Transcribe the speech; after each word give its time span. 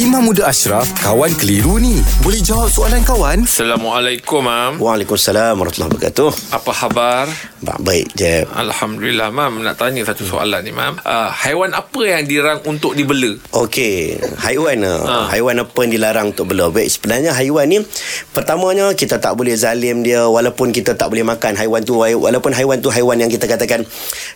Imam 0.00 0.24
Muda 0.24 0.48
Ashraf, 0.48 0.88
kawan 0.96 1.28
keliru 1.36 1.76
ni. 1.76 2.00
Boleh 2.24 2.40
jawab 2.40 2.72
soalan 2.72 3.04
kawan? 3.04 3.44
Assalamualaikum, 3.44 4.40
Mam. 4.40 4.80
Waalaikumsalam 4.80 5.60
warahmatullahi 5.60 5.92
wabarakatuh. 5.92 6.30
Apa 6.56 6.70
khabar? 6.72 7.24
Ba- 7.60 7.76
Baik 7.76 8.08
je. 8.16 8.48
Alhamdulillah, 8.48 9.28
Mam. 9.28 9.60
Nak 9.60 9.76
tanya 9.76 10.00
satu 10.00 10.24
soalan 10.24 10.64
ni, 10.64 10.72
Mam. 10.72 10.96
Uh, 11.04 11.28
haiwan 11.28 11.76
apa 11.76 12.00
yang 12.00 12.24
dirang 12.24 12.64
untuk 12.64 12.96
dibela? 12.96 13.36
Okey, 13.52 14.16
haiwan 14.40 14.80
Ha. 14.80 14.94
ha. 15.04 15.16
haiwan 15.28 15.60
apa 15.60 15.76
yang 15.84 15.92
dilarang 15.92 16.32
untuk 16.32 16.48
bela? 16.48 16.72
Baik, 16.72 16.88
sebenarnya 16.88 17.36
haiwan 17.36 17.68
ni 17.68 17.84
pertamanya 18.32 18.96
kita 18.96 19.20
tak 19.20 19.36
boleh 19.36 19.52
zalim 19.52 20.00
dia 20.00 20.24
walaupun 20.24 20.72
kita 20.72 20.96
tak 20.96 21.12
boleh 21.12 21.28
makan 21.28 21.60
haiwan 21.60 21.84
tu 21.84 22.00
walaupun 22.00 22.56
haiwan 22.56 22.80
tu 22.80 22.88
haiwan 22.88 23.20
yang 23.20 23.28
kita 23.28 23.44
katakan 23.44 23.84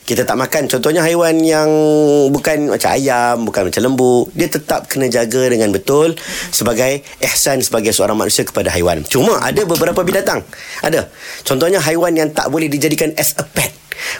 kita 0.05 0.29
tak 0.29 0.37
makan. 0.37 0.69
Contohnya 0.69 1.01
haiwan 1.01 1.41
yang 1.41 1.73
bukan 2.29 2.69
macam 2.69 2.93
ayam, 2.93 3.49
bukan 3.49 3.73
macam 3.73 3.81
lembu, 3.81 4.29
dia 4.37 4.53
tetap 4.53 4.85
kena 4.85 5.09
jaga 5.09 5.54
dengan 5.55 5.71
betul 5.71 6.18
sebagai 6.50 7.07
ihsan 7.22 7.63
sebagai 7.63 7.94
seorang 7.94 8.18
manusia 8.18 8.43
kepada 8.43 8.75
haiwan. 8.75 9.07
Cuma 9.07 9.39
ada 9.39 9.63
beberapa 9.63 10.03
binatang. 10.03 10.43
Ada. 10.82 11.07
Contohnya 11.46 11.79
haiwan 11.79 12.18
yang 12.18 12.35
tak 12.35 12.50
boleh 12.50 12.67
dijadikan 12.67 13.14
as 13.14 13.39
a 13.39 13.46
pet. 13.46 13.71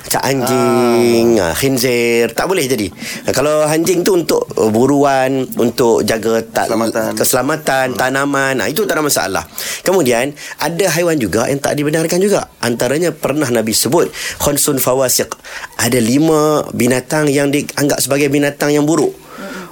Macam 0.07 0.21
anjing, 0.23 1.39
ah. 1.43 1.51
khinzir 1.53 2.31
tak 2.31 2.47
boleh 2.47 2.65
jadi. 2.65 2.89
Ah, 3.27 3.35
Kalau 3.35 3.67
anjing 3.67 4.07
tu 4.07 4.15
untuk 4.15 4.47
buruan, 4.71 5.45
untuk 5.59 6.07
jaga 6.07 6.41
tak 6.47 6.71
Keselamatan. 6.71 7.11
keselamatan 7.19 7.87
tanaman, 7.99 8.55
ah, 8.63 8.69
itu 8.71 8.87
tak 8.87 8.99
ada 9.01 9.05
masalah. 9.05 9.45
Kemudian 9.83 10.31
ada 10.63 10.87
haiwan 10.95 11.19
juga 11.19 11.51
yang 11.51 11.59
tak 11.59 11.75
dibenarkan 11.75 12.23
juga. 12.23 12.49
Antaranya 12.63 13.11
pernah 13.11 13.51
Nabi 13.51 13.75
sebut 13.75 14.09
khunsun 14.41 14.79
fawasiq. 14.79 15.35
Ada 15.77 15.99
lima 15.99 16.65
binatang 16.71 17.27
yang 17.29 17.51
dianggap 17.51 17.99
sebagai 17.99 18.31
binatang 18.31 18.71
yang 18.71 18.87
buruk. 18.87 19.24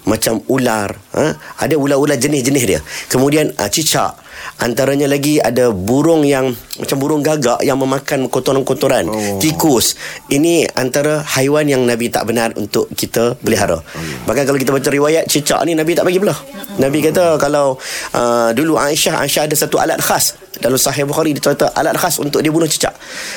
Macam 0.03 0.43
ular, 0.51 0.99
ha? 1.15 1.39
ada 1.63 1.75
ular-ular 1.79 2.19
jenis-jenis 2.19 2.65
dia. 2.67 2.81
Kemudian 3.07 3.55
uh, 3.55 3.71
cicak. 3.71 4.19
Antaranya 4.59 5.07
lagi 5.07 5.39
ada 5.39 5.71
burung 5.71 6.27
yang 6.27 6.51
macam 6.79 6.97
burung 6.99 7.23
gagak 7.23 7.63
yang 7.63 7.79
memakan 7.79 8.27
kotoran-kotoran. 8.27 9.07
Oh. 9.07 9.39
Tikus. 9.39 9.95
Ini 10.31 10.67
antara 10.75 11.23
haiwan 11.23 11.67
yang 11.71 11.83
Nabi 11.87 12.11
tak 12.11 12.27
benar 12.27 12.55
untuk 12.59 12.91
kita 12.95 13.39
pelihara. 13.39 13.79
Oh. 13.79 14.03
Bahkan 14.27 14.43
kalau 14.47 14.59
kita 14.59 14.75
baca 14.75 14.89
riwayat 14.91 15.31
cicak 15.31 15.63
ni 15.67 15.79
Nabi 15.79 15.95
tak 15.95 16.07
bagi 16.07 16.19
belah. 16.19 16.39
Nabi 16.79 17.05
kata 17.05 17.37
kalau 17.37 17.77
uh, 18.17 18.51
dulu 18.57 18.81
Aisyah 18.81 19.23
Aisyah 19.23 19.47
ada 19.51 19.57
satu 19.59 19.77
alat 19.77 20.01
khas 20.01 20.39
dalam 20.59 20.79
Sahih 20.79 21.05
Bukhari 21.05 21.37
dia 21.37 21.43
kata 21.43 21.75
alat 21.77 21.95
khas 21.99 22.19
untuk 22.23 22.41
dia 22.41 22.51
bunuh 22.51 22.67
cicak. 22.67 22.95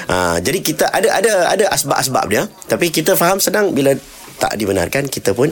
Uh, 0.07 0.37
jadi 0.41 0.59
kita 0.61 0.85
ada 0.89 1.09
ada 1.11 1.33
ada 1.51 1.65
asbab-asbab 1.73 2.25
dia 2.31 2.43
tapi 2.69 2.89
kita 2.89 3.13
faham 3.17 3.37
senang 3.41 3.75
bila 3.75 3.93
tak 4.35 4.55
dibenarkan 4.59 5.07
kita 5.07 5.31
pun 5.31 5.49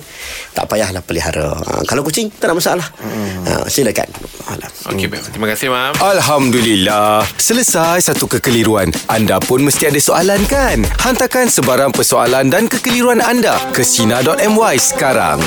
tak 0.53 0.65
payahlah 0.67 1.01
pelihara. 1.01 1.55
Ha, 1.55 1.81
kalau 1.87 2.03
kucing 2.03 2.29
tak 2.31 2.51
ada 2.51 2.55
masalah. 2.55 2.87
Hmm. 2.99 3.43
Ha, 3.47 3.51
silakan. 3.71 4.09
Alah. 4.51 4.69
Okey, 4.91 5.07
baik. 5.07 5.31
Terima 5.31 5.47
kasih, 5.49 5.67
Mam. 5.71 5.93
Alhamdulillah. 5.97 7.23
Selesai 7.39 8.11
satu 8.11 8.27
kekeliruan. 8.27 8.91
Anda 9.07 9.39
pun 9.39 9.63
mesti 9.63 9.87
ada 9.87 9.99
soalan 9.99 10.43
kan? 10.51 10.83
Hantarkan 11.01 11.47
sebarang 11.47 11.95
persoalan 11.95 12.51
dan 12.51 12.67
kekeliruan 12.67 13.23
anda 13.23 13.55
ke 13.71 13.81
Sina.my 13.81 14.75
sekarang. 14.75 15.39